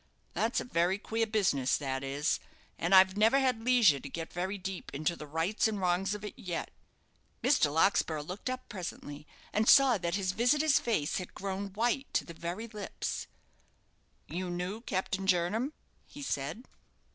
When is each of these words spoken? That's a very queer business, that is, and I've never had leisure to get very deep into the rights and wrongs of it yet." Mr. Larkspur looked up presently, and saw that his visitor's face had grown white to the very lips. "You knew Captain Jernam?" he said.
That's 0.33 0.59
a 0.59 0.63
very 0.63 0.97
queer 0.97 1.27
business, 1.27 1.77
that 1.77 2.03
is, 2.03 2.39
and 2.79 2.95
I've 2.95 3.17
never 3.17 3.37
had 3.37 3.63
leisure 3.63 3.99
to 3.99 4.09
get 4.09 4.33
very 4.33 4.57
deep 4.57 4.89
into 4.95 5.15
the 5.15 5.27
rights 5.27 5.67
and 5.67 5.79
wrongs 5.79 6.15
of 6.15 6.25
it 6.25 6.33
yet." 6.39 6.71
Mr. 7.43 7.71
Larkspur 7.71 8.19
looked 8.23 8.49
up 8.49 8.67
presently, 8.67 9.27
and 9.53 9.69
saw 9.69 9.99
that 9.99 10.15
his 10.15 10.31
visitor's 10.31 10.79
face 10.79 11.17
had 11.17 11.35
grown 11.35 11.67
white 11.73 12.11
to 12.15 12.25
the 12.25 12.33
very 12.33 12.65
lips. 12.67 13.27
"You 14.27 14.49
knew 14.49 14.81
Captain 14.81 15.27
Jernam?" 15.27 15.71
he 16.07 16.23
said. 16.23 16.63